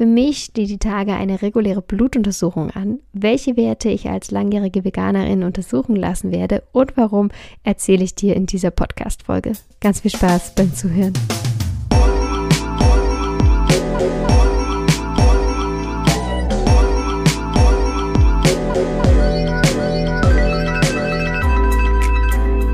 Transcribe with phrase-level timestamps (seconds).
[0.00, 3.00] Für mich steht die Tage eine reguläre Blutuntersuchung an.
[3.12, 7.28] Welche Werte ich als langjährige Veganerin untersuchen lassen werde und warum,
[7.64, 9.52] erzähle ich dir in dieser Podcast-Folge.
[9.78, 11.12] Ganz viel Spaß beim Zuhören.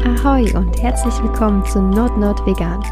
[0.05, 2.85] Ahoi und herzlich willkommen zu Not Not Vegan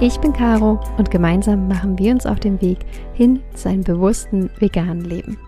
[0.00, 2.78] ich bin Caro und gemeinsam machen wir uns auf den Weg
[3.14, 5.38] hin zu einem bewussten veganen Leben.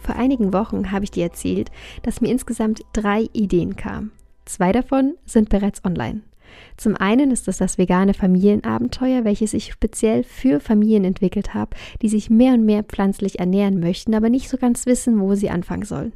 [0.00, 1.70] Vor einigen Wochen habe ich dir erzählt,
[2.02, 4.10] dass mir insgesamt drei Ideen kamen.
[4.46, 6.22] Zwei davon sind bereits online.
[6.76, 12.08] Zum einen ist es das vegane Familienabenteuer, welches ich speziell für Familien entwickelt habe, die
[12.08, 15.84] sich mehr und mehr pflanzlich ernähren möchten, aber nicht so ganz wissen, wo sie anfangen
[15.84, 16.12] sollen.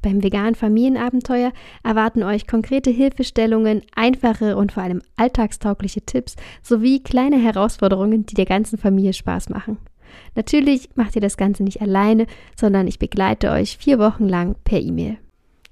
[0.00, 1.52] Beim veganen Familienabenteuer
[1.82, 8.46] erwarten euch konkrete Hilfestellungen, einfache und vor allem alltagstaugliche Tipps sowie kleine Herausforderungen, die der
[8.46, 9.78] ganzen Familie Spaß machen.
[10.34, 14.80] Natürlich macht ihr das Ganze nicht alleine, sondern ich begleite euch vier Wochen lang per
[14.80, 15.18] E-Mail.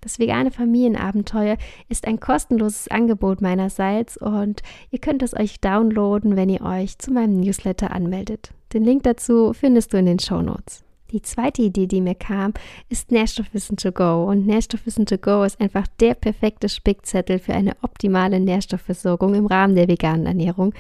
[0.01, 1.57] Das vegane Familienabenteuer
[1.89, 7.13] ist ein kostenloses Angebot meinerseits und ihr könnt es euch downloaden, wenn ihr euch zu
[7.13, 8.53] meinem Newsletter anmeldet.
[8.73, 10.86] Den Link dazu findest du in den Show Notes.
[11.13, 12.53] Die zweite Idee, die mir kam,
[12.89, 14.25] ist Nährstoffwissen to go.
[14.25, 19.77] Und Nährstoffwissen to go ist einfach der perfekte Spickzettel für eine optimale Nährstoffversorgung im Rahmen
[19.77, 20.75] der veganen Ernährung.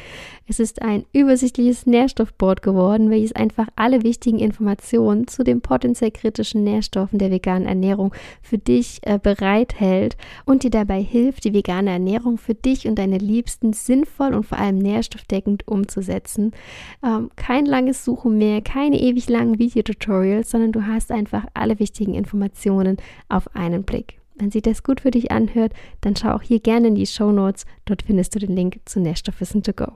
[0.48, 6.64] Es ist ein übersichtliches Nährstoffboard geworden, welches einfach alle wichtigen Informationen zu den potenziell kritischen
[6.64, 12.36] Nährstoffen der veganen Ernährung für dich äh, bereithält und dir dabei hilft, die vegane Ernährung
[12.36, 16.52] für dich und deine Liebsten sinnvoll und vor allem nährstoffdeckend umzusetzen.
[17.04, 21.78] Ähm, kein langes Suchen mehr, keine ewig langen Videotutorials Tutorials, sondern du hast einfach alle
[21.78, 22.96] wichtigen Informationen
[23.28, 24.18] auf einen Blick.
[24.36, 25.72] Wenn sich das gut für dich anhört,
[26.02, 27.64] dann schau auch hier gerne in die Show Notes.
[27.86, 29.92] Dort findest du den Link zu Nährstoffwissen to go.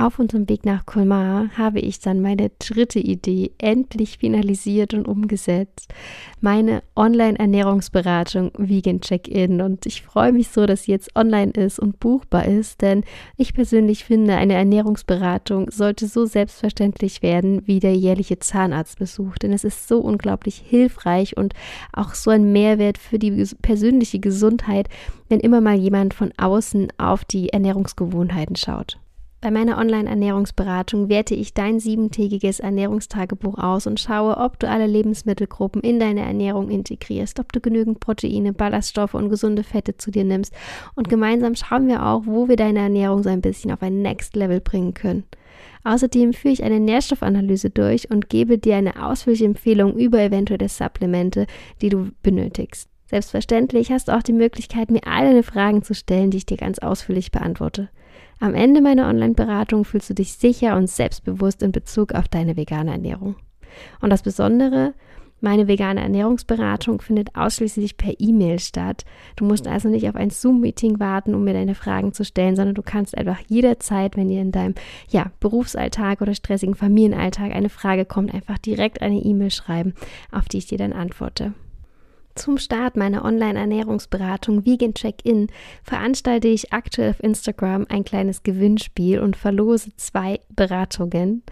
[0.00, 5.92] Auf unserem Weg nach Colmar habe ich dann meine dritte Idee endlich finalisiert und umgesetzt.
[6.40, 9.60] Meine Online-Ernährungsberatung Vegan Check-In.
[9.60, 13.02] Und ich freue mich so, dass sie jetzt online ist und buchbar ist, denn
[13.36, 19.36] ich persönlich finde, eine Ernährungsberatung sollte so selbstverständlich werden wie der jährliche Zahnarztbesuch.
[19.38, 21.54] Denn es ist so unglaublich hilfreich und
[21.92, 24.88] auch so ein Mehrwert für die persönliche Gesundheit,
[25.28, 29.00] wenn immer mal jemand von außen auf die Ernährungsgewohnheiten schaut.
[29.40, 35.80] Bei meiner Online-Ernährungsberatung werte ich dein siebentägiges Ernährungstagebuch aus und schaue, ob du alle Lebensmittelgruppen
[35.80, 40.52] in deine Ernährung integrierst, ob du genügend Proteine, Ballaststoffe und gesunde Fette zu dir nimmst.
[40.96, 44.34] Und gemeinsam schauen wir auch, wo wir deine Ernährung so ein bisschen auf ein Next
[44.34, 45.22] Level bringen können.
[45.84, 51.46] Außerdem führe ich eine Nährstoffanalyse durch und gebe dir eine ausführliche Empfehlung über eventuelle Supplemente,
[51.80, 52.88] die du benötigst.
[53.06, 56.56] Selbstverständlich hast du auch die Möglichkeit, mir all deine Fragen zu stellen, die ich dir
[56.56, 57.88] ganz ausführlich beantworte.
[58.40, 62.92] Am Ende meiner Online-Beratung fühlst du dich sicher und selbstbewusst in Bezug auf deine vegane
[62.92, 63.34] Ernährung.
[64.00, 64.94] Und das Besondere,
[65.40, 69.04] meine vegane Ernährungsberatung findet ausschließlich per E-Mail statt.
[69.36, 72.74] Du musst also nicht auf ein Zoom-Meeting warten, um mir deine Fragen zu stellen, sondern
[72.74, 74.74] du kannst einfach jederzeit, wenn dir in deinem
[75.10, 79.94] ja, Berufsalltag oder stressigen Familienalltag eine Frage kommt, einfach direkt eine E-Mail schreiben,
[80.30, 81.54] auf die ich dir dann antworte.
[82.38, 85.48] Zum Start meiner Online-Ernährungsberatung Vegan Check-In
[85.82, 91.42] veranstalte ich aktuell auf Instagram ein kleines Gewinnspiel und verlose zwei Beratungen.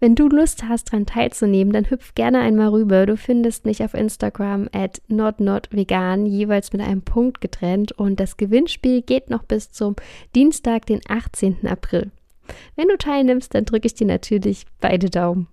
[0.00, 3.04] Wenn du Lust hast, daran teilzunehmen, dann hüpf gerne einmal rüber.
[3.04, 7.92] Du findest mich auf Instagram at notnotvegan, jeweils mit einem Punkt getrennt.
[7.92, 9.96] Und das Gewinnspiel geht noch bis zum
[10.34, 11.66] Dienstag, den 18.
[11.66, 12.10] April.
[12.74, 15.46] Wenn du teilnimmst, dann drücke ich dir natürlich beide Daumen.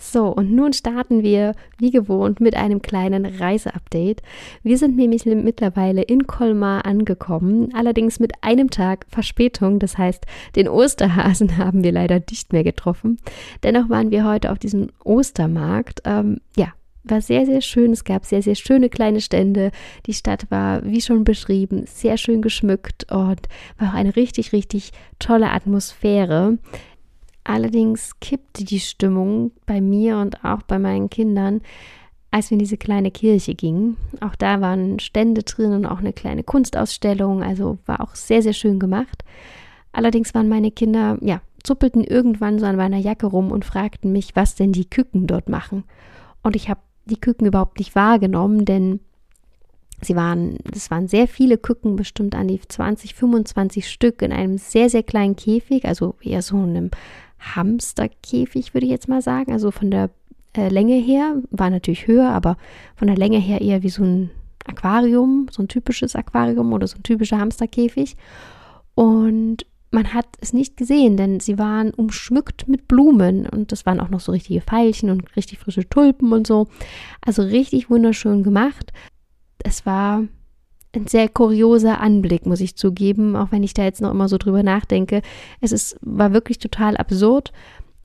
[0.00, 4.22] So, und nun starten wir wie gewohnt mit einem kleinen Reiseupdate.
[4.62, 9.78] Wir sind nämlich mittlerweile in Colmar angekommen, allerdings mit einem Tag Verspätung.
[9.78, 10.24] Das heißt,
[10.56, 13.18] den Osterhasen haben wir leider nicht mehr getroffen.
[13.62, 16.02] Dennoch waren wir heute auf diesem Ostermarkt.
[16.04, 16.72] Ähm, ja,
[17.04, 17.92] war sehr, sehr schön.
[17.92, 19.70] Es gab sehr, sehr schöne kleine Stände.
[20.06, 23.42] Die Stadt war, wie schon beschrieben, sehr schön geschmückt und
[23.78, 26.58] war auch eine richtig, richtig tolle Atmosphäre.
[27.44, 31.60] Allerdings kippte die Stimmung bei mir und auch bei meinen Kindern,
[32.30, 33.96] als wir in diese kleine Kirche gingen.
[34.20, 38.54] Auch da waren Stände drin und auch eine kleine Kunstausstellung, also war auch sehr, sehr
[38.54, 39.22] schön gemacht.
[39.92, 44.34] Allerdings waren meine Kinder, ja, zuppelten irgendwann so an meiner Jacke rum und fragten mich,
[44.34, 45.84] was denn die Küken dort machen.
[46.42, 49.00] Und ich habe die Küken überhaupt nicht wahrgenommen, denn
[50.00, 54.58] sie waren, es waren sehr viele Küken, bestimmt an die 20, 25 Stück in einem
[54.58, 56.90] sehr, sehr kleinen Käfig, also eher so einem
[57.54, 59.52] Hamsterkäfig, würde ich jetzt mal sagen.
[59.52, 60.10] Also von der
[60.56, 62.56] äh, Länge her, war natürlich höher, aber
[62.96, 64.30] von der Länge her eher wie so ein
[64.66, 68.16] Aquarium, so ein typisches Aquarium oder so ein typischer Hamsterkäfig.
[68.94, 74.00] Und man hat es nicht gesehen, denn sie waren umschmückt mit Blumen und das waren
[74.00, 76.66] auch noch so richtige Veilchen und richtig frische Tulpen und so.
[77.20, 78.92] Also richtig wunderschön gemacht.
[79.62, 80.24] Es war
[80.96, 84.38] ein sehr kurioser Anblick, muss ich zugeben, auch wenn ich da jetzt noch immer so
[84.38, 85.22] drüber nachdenke.
[85.60, 87.52] Es ist, war wirklich total absurd.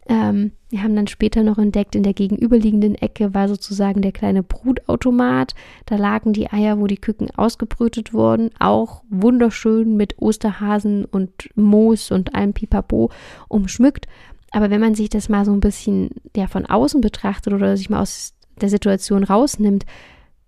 [0.07, 4.41] Ähm, wir haben dann später noch entdeckt, in der gegenüberliegenden Ecke war sozusagen der kleine
[4.41, 5.53] Brutautomat.
[5.85, 12.11] Da lagen die Eier, wo die Küken ausgebrütet wurden, auch wunderschön mit Osterhasen und Moos
[12.11, 13.11] und allem Pipapo
[13.47, 14.07] umschmückt.
[14.51, 17.91] Aber wenn man sich das mal so ein bisschen ja, von außen betrachtet oder sich
[17.91, 19.85] mal aus der Situation rausnimmt,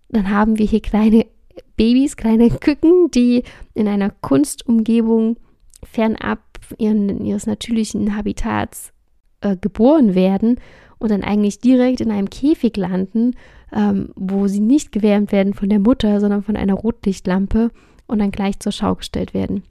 [0.10, 1.28] dann haben wir hier kleine
[1.76, 3.44] Babys, kleine Küken, die
[3.74, 5.38] in einer Kunstumgebung
[5.84, 6.40] fernab
[6.78, 8.94] ihren, ihres natürlichen Habitats
[9.42, 10.60] äh, geboren werden
[11.00, 13.36] und dann eigentlich direkt in einem Käfig landen,
[13.74, 17.72] ähm, wo sie nicht gewärmt werden von der Mutter, sondern von einer Rotlichtlampe
[18.08, 19.64] und dann gleich zur Schau gestellt werden.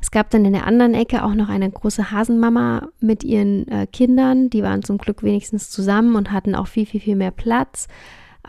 [0.00, 3.86] Es gab dann in der anderen Ecke auch noch eine große Hasenmama mit ihren äh,
[3.86, 4.48] Kindern.
[4.48, 7.88] Die waren zum Glück wenigstens zusammen und hatten auch viel, viel, viel mehr Platz.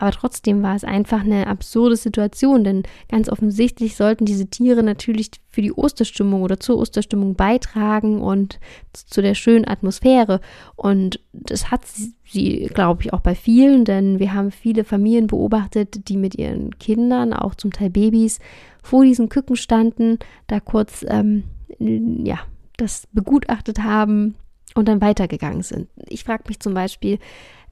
[0.00, 5.30] Aber trotzdem war es einfach eine absurde Situation, denn ganz offensichtlich sollten diese Tiere natürlich
[5.50, 8.58] für die Osterstimmung oder zur Osterstimmung beitragen und
[8.94, 10.40] zu der schönen Atmosphäre.
[10.74, 16.08] Und das hat sie, glaube ich, auch bei vielen, denn wir haben viele Familien beobachtet,
[16.08, 18.38] die mit ihren Kindern, auch zum Teil Babys,
[18.82, 21.44] vor diesen Küken standen, da kurz, ähm,
[21.78, 22.38] ja,
[22.78, 24.34] das begutachtet haben
[24.74, 25.88] und dann weitergegangen sind.
[26.08, 27.18] Ich frage mich zum Beispiel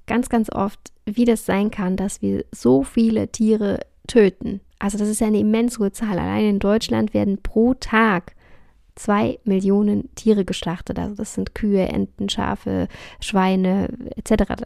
[0.08, 4.60] ganz, ganz oft, wie das sein kann, dass wir so viele Tiere töten.
[4.81, 6.19] Also das ist eine immens hohe Zahl.
[6.19, 8.34] Allein in Deutschland werden pro Tag
[8.96, 10.99] zwei Millionen Tiere geschlachtet.
[10.99, 12.88] Also das sind Kühe, Enten, Schafe,
[13.20, 14.64] Schweine etc.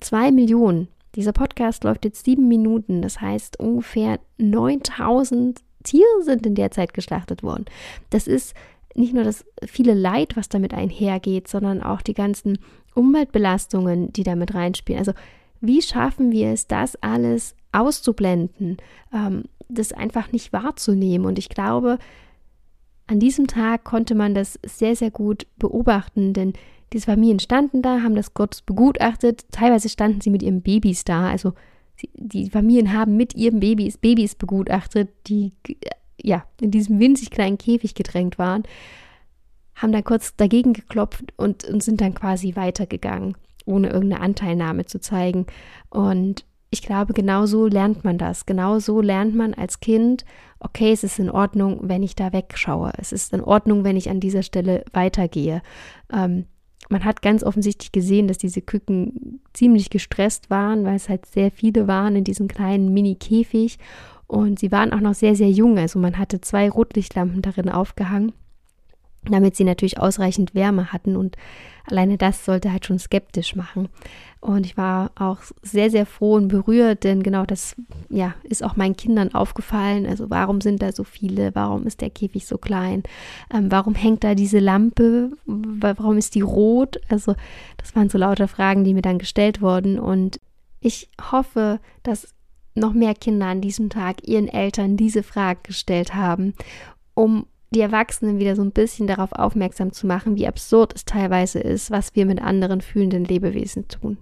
[0.00, 0.88] Zwei Millionen.
[1.14, 3.02] Dieser Podcast läuft jetzt sieben Minuten.
[3.02, 7.64] Das heißt, ungefähr 9000 Tiere sind in der Zeit geschlachtet worden.
[8.10, 8.54] Das ist
[8.94, 12.58] nicht nur das viele Leid, was damit einhergeht, sondern auch die ganzen
[12.94, 14.98] Umweltbelastungen, die damit reinspielen.
[14.98, 15.12] Also
[15.60, 18.78] wie schaffen wir es, das alles auszublenden,
[19.12, 21.26] ähm, das einfach nicht wahrzunehmen?
[21.26, 21.98] Und ich glaube,
[23.06, 26.52] an diesem Tag konnte man das sehr, sehr gut beobachten, denn
[26.92, 29.46] diese Familien standen da, haben das kurz begutachtet.
[29.52, 31.28] Teilweise standen sie mit ihren Babys da.
[31.28, 31.52] Also
[32.14, 35.52] die Familien haben mit ihren Babys Babys begutachtet, die
[36.20, 38.62] ja in diesem winzig kleinen Käfig gedrängt waren,
[39.80, 43.36] haben dann kurz dagegen geklopft und, und sind dann quasi weitergegangen
[43.66, 45.46] ohne irgendeine Anteilnahme zu zeigen.
[45.88, 48.46] Und ich glaube, genau so lernt man das.
[48.46, 50.24] Genau so lernt man als Kind,
[50.60, 52.92] okay, es ist in Ordnung, wenn ich da wegschaue.
[52.98, 55.62] Es ist in Ordnung, wenn ich an dieser Stelle weitergehe.
[56.12, 56.46] Ähm,
[56.88, 61.50] man hat ganz offensichtlich gesehen, dass diese Küken ziemlich gestresst waren, weil es halt sehr
[61.50, 63.78] viele waren in diesem kleinen Mini-Käfig.
[64.26, 65.78] Und sie waren auch noch sehr, sehr jung.
[65.78, 68.32] Also man hatte zwei Rotlichtlampen darin aufgehangen
[69.24, 71.36] damit sie natürlich ausreichend Wärme hatten und
[71.86, 73.88] alleine das sollte halt schon skeptisch machen.
[74.40, 77.76] Und ich war auch sehr, sehr froh und berührt, denn genau das
[78.08, 80.06] ja, ist auch meinen Kindern aufgefallen.
[80.06, 81.54] Also warum sind da so viele?
[81.54, 83.02] Warum ist der Käfig so klein?
[83.52, 85.32] Ähm, warum hängt da diese Lampe?
[85.44, 87.00] Warum ist die rot?
[87.08, 87.34] Also
[87.76, 89.98] das waren so lauter Fragen, die mir dann gestellt wurden.
[89.98, 90.40] Und
[90.80, 92.34] ich hoffe, dass
[92.74, 96.54] noch mehr Kinder an diesem Tag ihren Eltern diese Frage gestellt haben,
[97.14, 101.60] um die Erwachsenen wieder so ein bisschen darauf aufmerksam zu machen, wie absurd es teilweise
[101.60, 104.18] ist, was wir mit anderen fühlenden Lebewesen tun.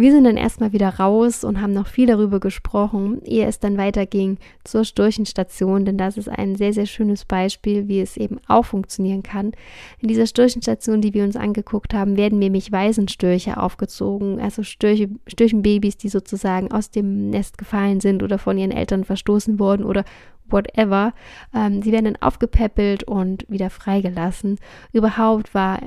[0.00, 3.76] Wir sind dann erstmal wieder raus und haben noch viel darüber gesprochen, ehe es dann
[3.76, 8.64] weiterging zur Storchenstation, denn das ist ein sehr, sehr schönes Beispiel, wie es eben auch
[8.64, 9.52] funktionieren kann.
[9.98, 15.98] In dieser Storchenstation, die wir uns angeguckt haben, werden nämlich Waisenstörche aufgezogen, also Störche, Störchenbabys,
[15.98, 20.04] die sozusagen aus dem Nest gefallen sind oder von ihren Eltern verstoßen wurden oder
[20.52, 21.12] whatever.
[21.54, 24.58] Ähm, sie werden dann aufgepäppelt und wieder freigelassen.
[24.92, 25.80] Überhaupt war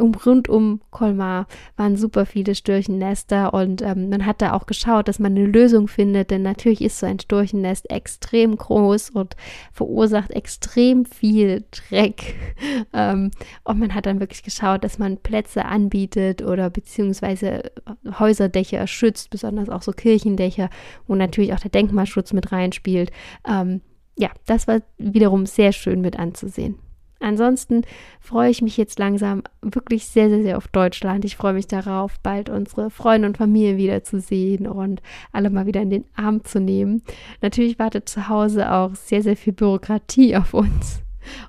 [0.00, 5.08] um, rund um Colmar waren super viele Störchennester und ähm, man hat da auch geschaut,
[5.08, 9.36] dass man eine Lösung findet, denn natürlich ist so ein Störchennest extrem groß und
[9.72, 12.36] verursacht extrem viel Dreck.
[12.92, 13.30] ähm,
[13.64, 17.72] und man hat dann wirklich geschaut, dass man Plätze anbietet oder beziehungsweise
[18.18, 20.68] Häuserdächer schützt, besonders auch so Kirchendächer,
[21.06, 23.10] wo natürlich auch der Denkmalschutz mit reinspielt.
[23.48, 23.80] Ähm,
[24.16, 26.78] ja, das war wiederum sehr schön mit anzusehen.
[27.24, 27.82] Ansonsten
[28.20, 31.24] freue ich mich jetzt langsam wirklich sehr, sehr, sehr auf Deutschland.
[31.24, 35.00] Ich freue mich darauf, bald unsere Freunde und Familie wiederzusehen und
[35.32, 37.02] alle mal wieder in den Arm zu nehmen.
[37.40, 41.02] Natürlich wartet zu Hause auch sehr, sehr viel Bürokratie auf uns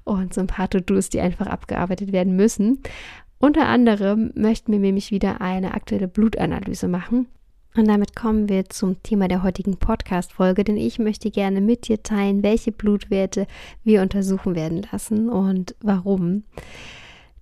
[0.05, 2.79] und so ein paar To-Dos, die einfach abgearbeitet werden müssen.
[3.37, 7.27] Unter anderem möchten wir nämlich wieder eine aktuelle Blutanalyse machen.
[7.77, 12.01] Und damit kommen wir zum Thema der heutigen Podcast-Folge, denn ich möchte gerne mit dir
[12.01, 13.47] teilen, welche Blutwerte
[13.83, 16.43] wir untersuchen werden lassen und warum.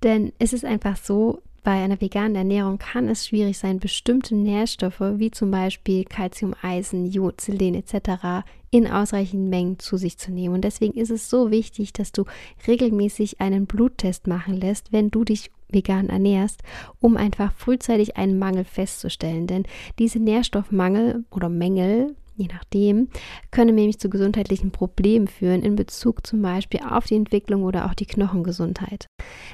[0.02, 5.00] Denn es ist einfach so, bei einer veganen Ernährung kann es schwierig sein, bestimmte Nährstoffe
[5.00, 8.44] wie zum Beispiel Calcium, Eisen, Jod, Selen etc.
[8.70, 10.56] in ausreichenden Mengen zu sich zu nehmen.
[10.56, 12.26] Und deswegen ist es so wichtig, dass du
[12.68, 16.62] regelmäßig einen Bluttest machen lässt, wenn du dich vegan ernährst,
[17.00, 19.48] um einfach frühzeitig einen Mangel festzustellen.
[19.48, 19.64] Denn
[20.00, 23.10] diese Nährstoffmangel oder Mängel je nachdem,
[23.52, 27.94] können nämlich zu gesundheitlichen Problemen führen in Bezug zum Beispiel auf die Entwicklung oder auch
[27.94, 29.08] die Knochengesundheit.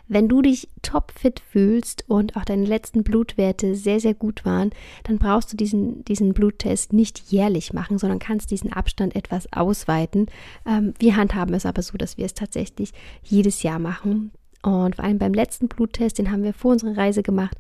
[0.08, 4.72] Wenn du dich topfit fühlst und auch deine letzten Blutwerte sehr, sehr gut waren,
[5.04, 10.28] dann brauchst du diesen, diesen Bluttest nicht jährlich machen, sondern kannst diesen Abstand etwas ausweiten.
[10.66, 14.32] Ähm, wir handhaben es aber so, dass wir es tatsächlich jedes Jahr machen.
[14.62, 17.58] Und vor allem beim letzten Bluttest, den haben wir vor unserer Reise gemacht,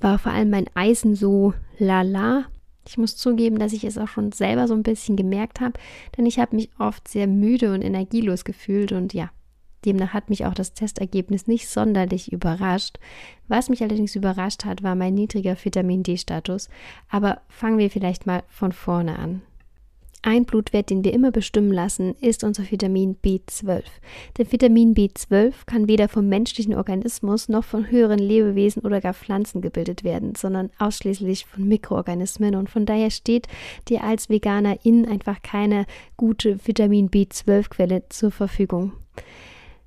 [0.00, 2.46] war vor allem mein Eisen so lala.
[2.86, 5.74] Ich muss zugeben, dass ich es auch schon selber so ein bisschen gemerkt habe,
[6.16, 9.30] denn ich habe mich oft sehr müde und energielos gefühlt und ja,
[9.84, 12.98] demnach hat mich auch das Testergebnis nicht sonderlich überrascht.
[13.46, 16.68] Was mich allerdings überrascht hat, war mein niedriger Vitamin D-Status.
[17.08, 19.42] Aber fangen wir vielleicht mal von vorne an.
[20.22, 23.82] Ein Blutwert, den wir immer bestimmen lassen, ist unser Vitamin B12.
[24.36, 29.62] Denn Vitamin B12 kann weder vom menschlichen Organismus noch von höheren Lebewesen oder gar Pflanzen
[29.62, 32.54] gebildet werden, sondern ausschließlich von Mikroorganismen.
[32.54, 33.46] Und von daher steht
[33.88, 35.86] dir als Veganerin einfach keine
[36.18, 38.92] gute Vitamin B12-Quelle zur Verfügung.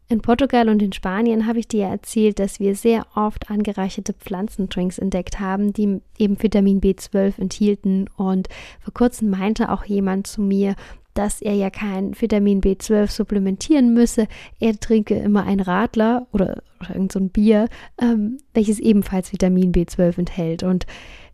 [0.10, 4.14] In Portugal und in Spanien habe ich dir ja erzählt, dass wir sehr oft angereicherte
[4.14, 8.10] Pflanzendrinks entdeckt haben, die eben Vitamin B12 enthielten.
[8.18, 8.50] Und
[8.82, 10.76] vor kurzem meinte auch jemand zu mir,
[11.14, 14.28] dass er ja kein Vitamin B12 supplementieren müsse.
[14.60, 17.70] Er trinke immer ein Radler oder, oder irgend so Bier,
[18.02, 20.64] ähm, welches ebenfalls Vitamin B12 enthält.
[20.64, 20.86] Und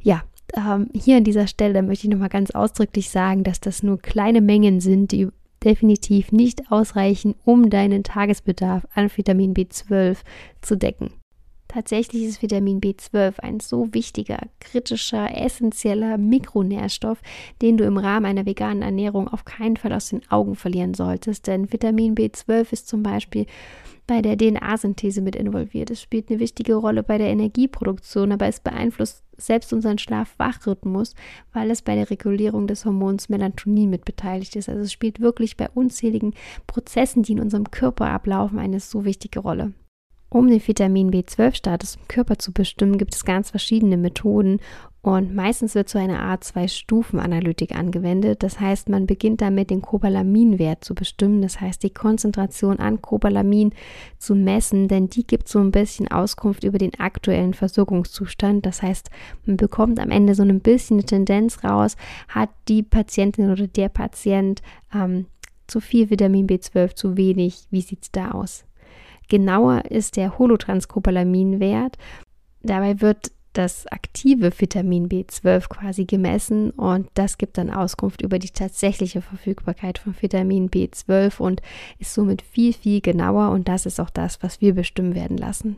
[0.01, 0.23] ja,
[0.55, 4.41] ähm, hier an dieser Stelle möchte ich nochmal ganz ausdrücklich sagen, dass das nur kleine
[4.41, 5.29] Mengen sind, die
[5.63, 10.17] definitiv nicht ausreichen, um deinen Tagesbedarf an Vitamin B12
[10.61, 11.18] zu decken.
[11.69, 17.21] Tatsächlich ist Vitamin B12 ein so wichtiger, kritischer, essentieller Mikronährstoff,
[17.61, 21.45] den du im Rahmen einer veganen Ernährung auf keinen Fall aus den Augen verlieren solltest.
[21.45, 23.45] Denn Vitamin B12 ist zum Beispiel
[24.07, 25.91] bei der DNA-Synthese mit involviert.
[25.91, 31.13] Es spielt eine wichtige Rolle bei der Energieproduktion, aber es beeinflusst selbst unseren Schlaf-Wach-Rhythmus,
[31.53, 34.69] weil es bei der Regulierung des Hormons Melatonin mit beteiligt ist.
[34.69, 36.33] Also es spielt wirklich bei unzähligen
[36.65, 39.73] Prozessen, die in unserem Körper ablaufen, eine so wichtige Rolle.
[40.31, 44.59] Um den Vitamin B12-Status im Körper zu bestimmen, gibt es ganz verschiedene Methoden
[45.01, 48.43] und meistens wird so eine Art Zwei-Stufen-Analytik angewendet.
[48.43, 53.73] Das heißt, man beginnt damit, den Cobalaminwert zu bestimmen, das heißt, die Konzentration an Cobalamin
[54.19, 58.67] zu messen, denn die gibt so ein bisschen Auskunft über den aktuellen Versorgungszustand.
[58.67, 59.09] Das heißt,
[59.45, 61.95] man bekommt am Ende so ein bisschen eine Tendenz raus,
[62.27, 64.61] hat die Patientin oder der Patient
[64.93, 65.25] ähm,
[65.65, 68.65] zu viel Vitamin B12, zu wenig, wie sieht es da aus?
[69.29, 71.97] Genauer ist der Holotranscopalaminwert.
[72.61, 78.51] Dabei wird das aktive Vitamin B12 quasi gemessen und das gibt dann Auskunft über die
[78.51, 81.61] tatsächliche Verfügbarkeit von Vitamin B12 und
[81.97, 85.77] ist somit viel, viel genauer und das ist auch das, was wir bestimmen werden lassen.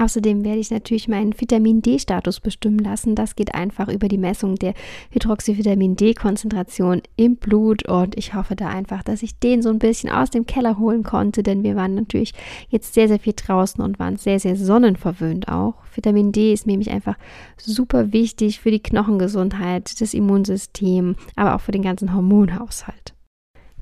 [0.00, 3.14] Außerdem werde ich natürlich meinen Vitamin D-Status bestimmen lassen.
[3.14, 4.72] Das geht einfach über die Messung der
[5.10, 10.08] Hydroxyvitamin D-Konzentration im Blut und ich hoffe da einfach, dass ich den so ein bisschen
[10.10, 12.32] aus dem Keller holen konnte, denn wir waren natürlich
[12.70, 15.74] jetzt sehr, sehr viel draußen und waren sehr, sehr sonnenverwöhnt auch.
[15.94, 17.16] Vitamin D ist nämlich einfach
[17.58, 23.14] super wichtig für die Knochengesundheit, das Immunsystem, aber auch für den ganzen Hormonhaushalt.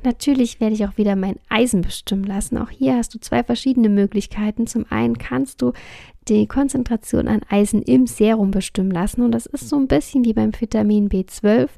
[0.05, 2.57] Natürlich werde ich auch wieder mein Eisen bestimmen lassen.
[2.57, 4.67] Auch hier hast du zwei verschiedene Möglichkeiten.
[4.67, 5.73] Zum einen kannst du
[6.29, 10.35] die Konzentration an Eisen im Serum bestimmen lassen und das ist so ein bisschen wie
[10.35, 11.69] beim Vitamin B12.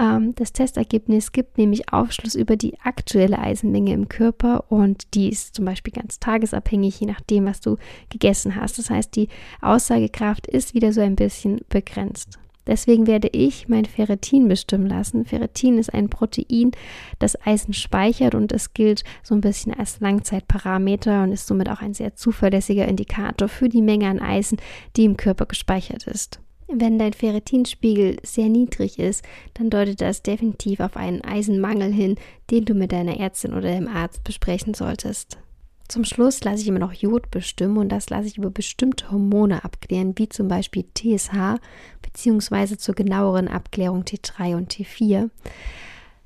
[0.00, 5.54] Ähm, das Testergebnis gibt nämlich Aufschluss über die aktuelle Eisenmenge im Körper und die ist
[5.54, 7.76] zum Beispiel ganz tagesabhängig, je nachdem, was du
[8.08, 8.78] gegessen hast.
[8.78, 9.28] Das heißt, die
[9.60, 12.38] Aussagekraft ist wieder so ein bisschen begrenzt.
[12.66, 15.24] Deswegen werde ich mein Ferritin bestimmen lassen.
[15.24, 16.72] Ferritin ist ein Protein,
[17.18, 21.80] das Eisen speichert und es gilt so ein bisschen als Langzeitparameter und ist somit auch
[21.80, 24.58] ein sehr zuverlässiger Indikator für die Menge an Eisen,
[24.96, 26.40] die im Körper gespeichert ist.
[26.68, 32.16] Wenn dein Ferritinspiegel sehr niedrig ist, dann deutet das definitiv auf einen Eisenmangel hin,
[32.50, 35.38] den du mit deiner Ärztin oder dem Arzt besprechen solltest.
[35.88, 39.64] Zum Schluss lasse ich immer noch Jod bestimmen und das lasse ich über bestimmte Hormone
[39.64, 41.60] abklären, wie zum Beispiel TSH
[42.02, 45.30] beziehungsweise zur genaueren Abklärung T3 und T4.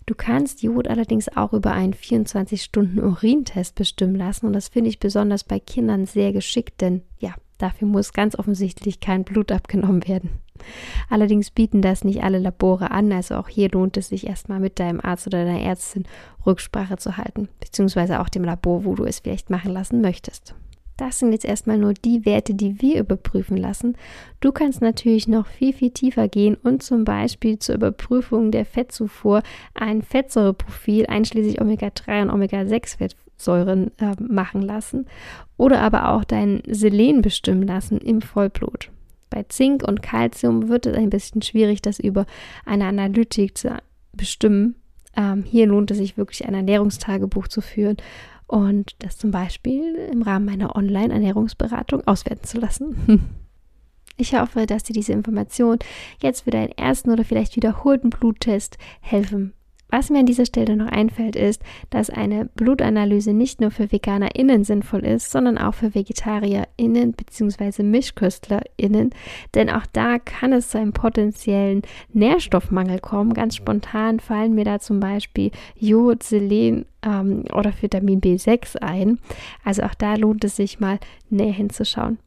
[0.07, 5.45] Du kannst Jod allerdings auch über einen 24-Stunden-Urintest bestimmen lassen und das finde ich besonders
[5.45, 10.31] bei Kindern sehr geschickt, denn ja, Dafür muss ganz offensichtlich kein Blut abgenommen werden.
[11.09, 14.79] Allerdings bieten das nicht alle Labore an, also auch hier lohnt es sich erstmal mit
[14.79, 16.05] deinem Arzt oder deiner Ärztin
[16.47, 20.55] Rücksprache zu halten, beziehungsweise auch dem Labor, wo du es vielleicht machen lassen möchtest.
[21.01, 23.97] Das sind jetzt erstmal nur die Werte, die wir überprüfen lassen.
[24.41, 29.43] Du kannst natürlich noch viel, viel tiefer gehen und zum Beispiel zur Überprüfung der Fettzufuhr
[29.73, 35.07] ein Fettsäureprofil einschließlich Omega-3 und Omega-6-Fettsäuren äh, machen lassen
[35.57, 38.91] oder aber auch dein Selen bestimmen lassen im Vollblut.
[39.31, 42.27] Bei Zink und Calcium wird es ein bisschen schwierig, das über
[42.67, 43.77] eine Analytik zu
[44.13, 44.75] bestimmen.
[45.17, 47.97] Ähm, hier lohnt es sich wirklich ein Ernährungstagebuch zu führen
[48.47, 53.37] und das zum Beispiel im Rahmen meiner Online-Ernährungsberatung auswerten zu lassen.
[54.17, 55.79] Ich hoffe, dass dir diese Information
[56.23, 59.55] jetzt für deinen ersten oder vielleicht wiederholten Bluttest helfen
[59.91, 64.65] was mir an dieser Stelle noch einfällt, ist, dass eine Blutanalyse nicht nur für VeganerInnen
[64.65, 67.83] sinnvoll ist, sondern auch für VegetarierInnen bzw.
[67.83, 69.11] MischköstlerInnen,
[69.55, 71.83] denn auch da kann es zu einem potenziellen
[72.13, 73.35] Nährstoffmangel kommen.
[73.35, 79.19] Ganz spontan fallen mir da zum Beispiel Jod, Selen ähm, oder Vitamin B6 ein.
[79.65, 82.19] Also auch da lohnt es sich mal näher hinzuschauen.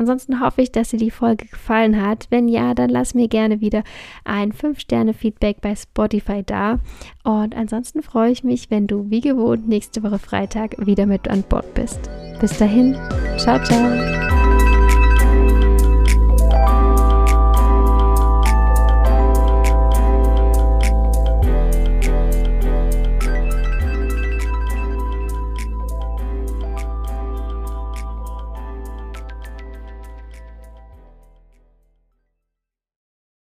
[0.00, 2.28] Ansonsten hoffe ich, dass dir die Folge gefallen hat.
[2.30, 3.84] Wenn ja, dann lass mir gerne wieder
[4.24, 6.78] ein 5-Sterne-Feedback bei Spotify da.
[7.22, 11.42] Und ansonsten freue ich mich, wenn du wie gewohnt nächste Woche Freitag wieder mit an
[11.42, 12.00] Bord bist.
[12.40, 12.96] Bis dahin,
[13.36, 14.29] ciao, ciao.